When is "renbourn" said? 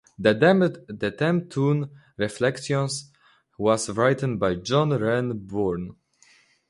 4.89-5.93